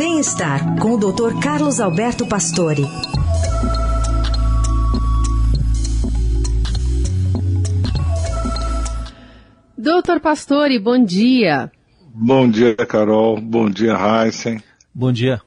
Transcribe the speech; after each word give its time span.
Bem-estar 0.00 0.80
com 0.80 0.94
o 0.94 0.96
Dr. 0.96 1.38
Carlos 1.42 1.78
Alberto 1.78 2.26
Pastore. 2.26 2.84
Doutor 9.76 10.18
Pastore, 10.20 10.78
bom 10.78 11.04
dia. 11.04 11.70
Bom 12.14 12.48
dia, 12.48 12.74
Carol. 12.76 13.38
Bom 13.42 13.68
dia, 13.68 13.92
Heisen. 13.92 14.62
Bom 14.94 15.12
dia. 15.12 15.42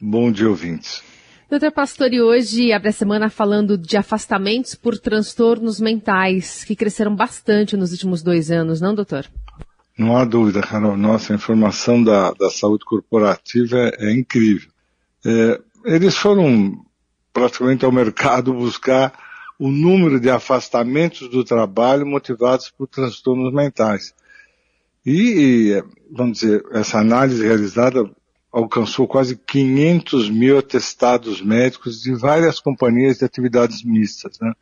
Bom 0.00 0.32
dia, 0.32 0.48
ouvintes. 0.48 1.00
Doutor 1.48 1.70
Pastore, 1.70 2.20
hoje 2.20 2.72
abre 2.72 2.88
a 2.88 2.92
semana 2.92 3.30
falando 3.30 3.78
de 3.78 3.96
afastamentos 3.96 4.74
por 4.74 4.98
transtornos 4.98 5.78
mentais, 5.78 6.64
que 6.64 6.74
cresceram 6.74 7.14
bastante 7.14 7.76
nos 7.76 7.92
últimos 7.92 8.20
dois 8.20 8.50
anos, 8.50 8.80
não, 8.80 8.96
doutor? 8.96 9.26
Não 10.00 10.16
há 10.16 10.24
dúvida, 10.24 10.62
Carol. 10.62 10.96
Nossa, 10.96 11.30
a 11.30 11.36
informação 11.36 12.02
da, 12.02 12.32
da 12.32 12.48
saúde 12.48 12.86
corporativa 12.86 13.76
é, 13.76 14.06
é 14.08 14.12
incrível. 14.14 14.70
É, 15.26 15.60
eles 15.84 16.16
foram 16.16 16.82
praticamente 17.34 17.84
ao 17.84 17.92
mercado 17.92 18.54
buscar 18.56 19.12
o 19.58 19.70
número 19.70 20.18
de 20.18 20.30
afastamentos 20.30 21.28
do 21.28 21.44
trabalho 21.44 22.06
motivados 22.06 22.70
por 22.70 22.88
transtornos 22.88 23.52
mentais. 23.52 24.14
E, 25.04 25.84
vamos 26.10 26.38
dizer, 26.38 26.64
essa 26.72 26.98
análise 26.98 27.46
realizada 27.46 28.10
alcançou 28.50 29.06
quase 29.06 29.36
500 29.36 30.30
mil 30.30 30.58
atestados 30.58 31.42
médicos 31.42 32.00
de 32.00 32.14
várias 32.14 32.58
companhias 32.58 33.18
de 33.18 33.26
atividades 33.26 33.84
mistas, 33.84 34.40
né? 34.40 34.54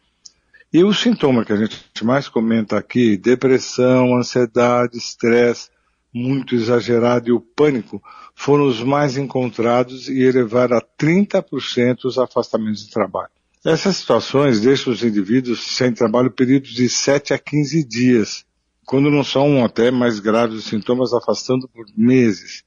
E 0.71 0.85
o 0.85 0.93
sintoma 0.93 1.47
que 1.47 1.53
a 1.53 1.57
gente 1.57 2.05
mais 2.05 2.29
comenta 2.29 2.77
aqui, 2.77 3.17
depressão, 3.17 4.15
ansiedade, 4.15 4.99
estresse, 4.99 5.71
muito 6.13 6.55
exagerado 6.55 7.31
e 7.31 7.33
o 7.33 7.41
pânico, 7.41 8.03
foram 8.35 8.67
os 8.67 8.83
mais 8.83 9.17
encontrados 9.17 10.09
e 10.09 10.21
elevaram 10.21 10.77
a 10.77 10.83
30% 10.83 12.05
os 12.05 12.19
afastamentos 12.19 12.85
de 12.85 12.91
trabalho. 12.91 13.31
Essas 13.65 13.97
situações 13.97 14.61
deixam 14.61 14.93
os 14.93 15.03
indivíduos 15.03 15.75
sem 15.75 15.93
trabalho 15.93 16.31
períodos 16.31 16.71
de 16.71 16.87
7 16.87 17.33
a 17.33 17.39
15 17.39 17.83
dias, 17.85 18.45
quando 18.85 19.11
não 19.11 19.25
são 19.25 19.65
até 19.65 19.91
mais 19.91 20.21
graves 20.21 20.59
os 20.59 20.65
sintomas, 20.67 21.15
afastando 21.15 21.67
por 21.67 21.87
meses. 21.97 22.63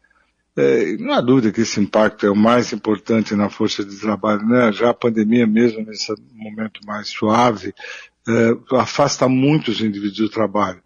É, 0.57 0.97
não 0.97 1.13
há 1.13 1.21
dúvida 1.21 1.51
que 1.51 1.61
esse 1.61 1.79
impacto 1.79 2.25
é 2.25 2.29
o 2.29 2.35
mais 2.35 2.73
importante 2.73 3.35
na 3.35 3.49
força 3.49 3.85
de 3.85 3.97
trabalho, 3.97 4.45
né? 4.45 4.71
Já 4.73 4.89
a 4.89 4.93
pandemia 4.93 5.47
mesmo, 5.47 5.85
nesse 5.85 6.13
momento 6.33 6.81
mais 6.85 7.07
suave, 7.07 7.73
é, 8.27 8.77
afasta 8.77 9.27
muito 9.29 9.71
os 9.71 9.81
indivíduos 9.81 10.17
do 10.17 10.29
trabalho. 10.29 10.81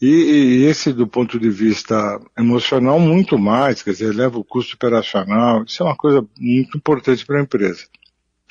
E, 0.00 0.06
e, 0.06 0.64
esse, 0.64 0.92
do 0.92 1.06
ponto 1.06 1.38
de 1.38 1.48
vista 1.48 2.20
emocional, 2.36 3.00
muito 3.00 3.38
mais, 3.38 3.82
quer 3.82 3.92
dizer, 3.92 4.12
eleva 4.12 4.38
o 4.38 4.44
custo 4.44 4.74
operacional, 4.74 5.64
isso 5.64 5.82
é 5.82 5.86
uma 5.86 5.96
coisa 5.96 6.26
muito 6.38 6.76
importante 6.76 7.24
para 7.24 7.38
a 7.38 7.42
empresa. 7.42 7.86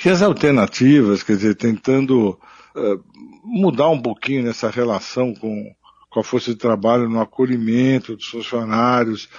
E 0.03 0.09
as 0.09 0.21
alternativas, 0.21 1.21
quer 1.21 1.35
dizer, 1.35 1.55
tentando 1.55 2.31
uh, 2.75 3.03
mudar 3.43 3.89
um 3.89 4.01
pouquinho 4.01 4.43
nessa 4.43 4.69
relação 4.71 5.35
com, 5.35 5.71
com 6.09 6.19
a 6.19 6.23
força 6.23 6.51
de 6.51 6.57
trabalho, 6.57 7.07
no 7.07 7.21
acolhimento 7.21 8.15
dos 8.15 8.25
funcionários, 8.25 9.29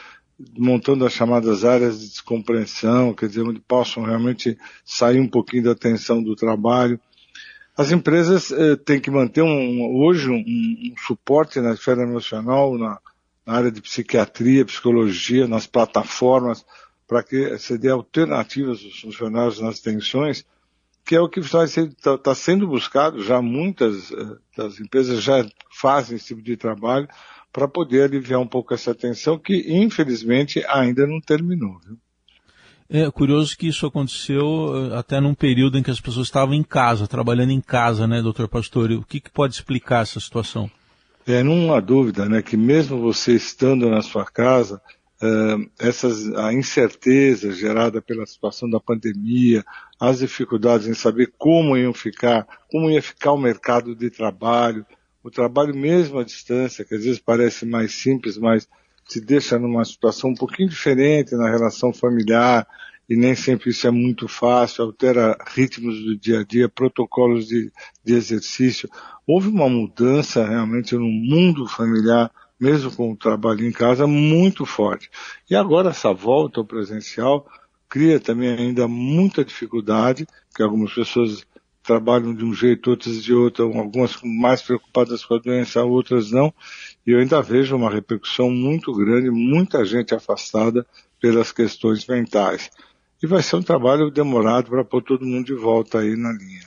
montando 0.58 1.06
as 1.06 1.12
chamadas 1.12 1.64
áreas 1.64 2.00
de 2.00 2.08
descompreensão, 2.08 3.14
quer 3.14 3.28
dizer, 3.28 3.42
onde 3.42 3.60
possam 3.60 4.02
realmente 4.04 4.58
sair 4.84 5.20
um 5.20 5.28
pouquinho 5.28 5.64
da 5.64 5.74
tensão 5.74 6.22
do 6.22 6.36
trabalho. 6.36 7.00
As 7.76 7.90
empresas 7.90 8.50
eh, 8.50 8.76
têm 8.76 9.00
que 9.00 9.10
manter 9.10 9.42
um, 9.42 9.96
hoje 9.96 10.30
um, 10.30 10.36
um, 10.36 10.94
suporte 11.06 11.60
na 11.60 11.72
esfera 11.72 12.02
emocional, 12.02 12.76
na, 12.76 12.98
na, 13.46 13.54
área 13.54 13.70
de 13.70 13.80
psiquiatria, 13.80 14.64
psicologia, 14.64 15.46
nas 15.46 15.66
plataformas, 15.66 16.64
para 17.06 17.22
que 17.22 17.58
se 17.58 17.78
dê 17.78 17.88
alternativas 17.88 18.82
aos 18.82 19.00
funcionários 19.00 19.60
nas 19.60 19.80
tensões, 19.80 20.44
que 21.04 21.14
é 21.14 21.20
o 21.20 21.28
que 21.28 21.40
está 21.40 22.18
tá 22.18 22.34
sendo 22.34 22.66
buscado, 22.66 23.22
já 23.22 23.40
muitas 23.40 24.10
eh, 24.10 24.36
das 24.56 24.80
empresas 24.80 25.22
já 25.22 25.46
fazem 25.70 26.16
esse 26.16 26.28
tipo 26.28 26.42
de 26.42 26.56
trabalho, 26.56 27.08
para 27.52 27.66
poder 27.66 28.02
aliviar 28.02 28.40
um 28.40 28.46
pouco 28.46 28.74
essa 28.74 28.94
tensão 28.94 29.38
que, 29.38 29.64
infelizmente, 29.68 30.64
ainda 30.68 31.06
não 31.06 31.20
terminou. 31.20 31.78
Viu? 31.86 31.96
É 32.88 33.10
curioso 33.10 33.56
que 33.56 33.66
isso 33.66 33.84
aconteceu 33.84 34.92
eh, 34.92 34.96
até 34.96 35.20
num 35.20 35.34
período 35.34 35.76
em 35.76 35.82
que 35.82 35.90
as 35.90 36.00
pessoas 36.00 36.28
estavam 36.28 36.54
em 36.54 36.62
casa, 36.62 37.08
trabalhando 37.08 37.50
em 37.50 37.60
casa, 37.60 38.06
né, 38.06 38.22
doutor 38.22 38.48
Pastor? 38.48 38.92
O 38.92 39.04
que, 39.04 39.20
que 39.20 39.30
pode 39.30 39.54
explicar 39.54 40.02
essa 40.02 40.20
situação? 40.20 40.70
É, 41.26 41.42
não 41.42 41.74
há 41.74 41.80
dúvida, 41.80 42.28
né, 42.28 42.40
que 42.40 42.56
mesmo 42.56 43.00
você 43.00 43.32
estando 43.32 43.90
na 43.90 44.00
sua 44.02 44.24
casa, 44.24 44.80
uh, 45.20 45.68
essas, 45.80 46.32
a 46.36 46.52
incerteza 46.52 47.50
gerada 47.52 48.00
pela 48.00 48.24
situação 48.24 48.70
da 48.70 48.78
pandemia, 48.78 49.64
as 49.98 50.20
dificuldades 50.20 50.86
em 50.86 50.94
saber 50.94 51.32
como 51.36 51.76
iam 51.76 51.92
ficar, 51.92 52.46
como 52.70 52.88
ia 52.88 53.02
ficar 53.02 53.32
o 53.32 53.38
mercado 53.38 53.96
de 53.96 54.08
trabalho, 54.10 54.86
o 55.26 55.30
trabalho 55.30 55.74
mesmo 55.74 56.20
à 56.20 56.24
distância, 56.24 56.84
que 56.84 56.94
às 56.94 57.02
vezes 57.02 57.18
parece 57.18 57.66
mais 57.66 57.92
simples, 57.92 58.38
mas 58.38 58.68
te 59.08 59.20
deixa 59.20 59.58
numa 59.58 59.84
situação 59.84 60.30
um 60.30 60.34
pouquinho 60.36 60.68
diferente 60.68 61.34
na 61.34 61.50
relação 61.50 61.92
familiar, 61.92 62.64
e 63.08 63.16
nem 63.16 63.34
sempre 63.34 63.70
isso 63.70 63.88
é 63.88 63.90
muito 63.90 64.28
fácil, 64.28 64.84
altera 64.84 65.36
ritmos 65.48 66.00
do 66.04 66.16
dia 66.16 66.40
a 66.40 66.44
dia, 66.44 66.68
protocolos 66.68 67.48
de, 67.48 67.72
de 68.04 68.14
exercício. 68.14 68.88
Houve 69.26 69.48
uma 69.48 69.68
mudança 69.68 70.46
realmente 70.46 70.94
no 70.94 71.08
mundo 71.08 71.66
familiar, 71.66 72.30
mesmo 72.58 72.94
com 72.94 73.10
o 73.10 73.16
trabalho 73.16 73.66
em 73.66 73.72
casa, 73.72 74.06
muito 74.06 74.64
forte. 74.64 75.10
E 75.50 75.56
agora 75.56 75.90
essa 75.90 76.12
volta 76.12 76.60
ao 76.60 76.64
presencial 76.64 77.44
cria 77.88 78.20
também 78.20 78.50
ainda 78.50 78.86
muita 78.86 79.44
dificuldade, 79.44 80.24
que 80.54 80.62
algumas 80.62 80.94
pessoas 80.94 81.44
trabalham 81.86 82.34
de 82.34 82.44
um 82.44 82.52
jeito, 82.52 82.90
outras 82.90 83.22
de 83.22 83.32
outro, 83.32 83.64
algumas 83.64 84.18
mais 84.22 84.60
preocupadas 84.60 85.24
com 85.24 85.34
a 85.34 85.38
doença, 85.38 85.82
outras 85.82 86.30
não, 86.30 86.52
e 87.06 87.12
eu 87.12 87.20
ainda 87.20 87.40
vejo 87.40 87.76
uma 87.76 87.90
repercussão 87.90 88.50
muito 88.50 88.92
grande, 88.92 89.30
muita 89.30 89.84
gente 89.84 90.14
afastada 90.14 90.84
pelas 91.20 91.52
questões 91.52 92.06
mentais. 92.06 92.70
E 93.22 93.26
vai 93.26 93.42
ser 93.42 93.56
um 93.56 93.62
trabalho 93.62 94.10
demorado 94.10 94.68
para 94.68 94.84
pôr 94.84 95.02
todo 95.02 95.24
mundo 95.24 95.46
de 95.46 95.54
volta 95.54 96.00
aí 96.00 96.16
na 96.16 96.32
linha. 96.32 96.60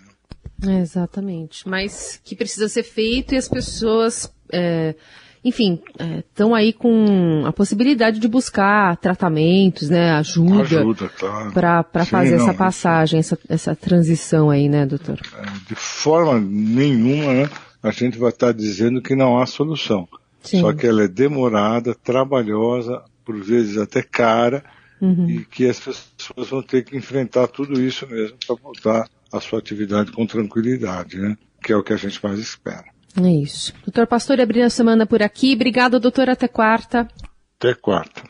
Né? 0.63 0.81
Exatamente, 0.81 1.67
mas 1.67 2.19
que 2.23 2.35
precisa 2.35 2.67
ser 2.67 2.83
feito 2.83 3.33
e 3.33 3.37
as 3.37 3.47
pessoas 3.47 4.33
é 4.51 4.95
enfim, 5.43 5.79
estão 6.17 6.55
é, 6.55 6.59
aí 6.59 6.73
com 6.73 7.43
a 7.45 7.53
possibilidade 7.53 8.19
de 8.19 8.27
buscar 8.27 8.97
tratamentos, 8.97 9.89
né, 9.89 10.11
ajuda, 10.11 10.61
ajuda 10.61 11.09
claro. 11.09 11.51
para 11.51 12.05
fazer 12.05 12.37
não, 12.37 12.43
essa 12.43 12.53
passagem, 12.53 13.19
essa, 13.19 13.39
essa 13.47 13.75
transição 13.75 14.49
aí, 14.49 14.67
né, 14.67 14.85
doutor? 14.85 15.19
É, 15.37 15.43
de 15.67 15.75
forma 15.75 16.39
nenhuma, 16.39 17.33
né, 17.33 17.49
a 17.81 17.91
gente 17.91 18.17
vai 18.17 18.29
estar 18.29 18.47
tá 18.47 18.53
dizendo 18.53 19.01
que 19.01 19.15
não 19.15 19.39
há 19.39 19.45
solução. 19.45 20.07
Sim. 20.43 20.61
Só 20.61 20.73
que 20.73 20.87
ela 20.87 21.03
é 21.03 21.07
demorada, 21.07 21.95
trabalhosa, 21.95 23.01
por 23.23 23.41
vezes 23.41 23.77
até 23.77 24.01
cara, 24.01 24.63
uhum. 25.01 25.29
e 25.29 25.45
que 25.45 25.67
as 25.67 25.79
pessoas 25.79 26.49
vão 26.49 26.61
ter 26.61 26.83
que 26.83 26.97
enfrentar 26.97 27.47
tudo 27.47 27.81
isso 27.81 28.07
mesmo 28.07 28.37
para 28.45 28.55
voltar 28.55 29.09
à 29.31 29.39
sua 29.39 29.59
atividade 29.59 30.11
com 30.11 30.25
tranquilidade, 30.25 31.17
né? 31.17 31.37
Que 31.61 31.73
é 31.73 31.77
o 31.77 31.83
que 31.83 31.93
a 31.93 31.97
gente 31.97 32.23
mais 32.23 32.39
espera. 32.39 32.85
É 33.21 33.31
isso. 33.31 33.73
Doutor 33.85 34.07
Pastor, 34.07 34.39
abrindo 34.39 34.65
a 34.65 34.69
semana 34.69 35.05
por 35.05 35.21
aqui. 35.21 35.53
Obrigado, 35.53 35.99
doutor. 35.99 36.29
Até 36.29 36.47
quarta. 36.47 37.07
Até 37.57 37.73
quarta. 37.73 38.23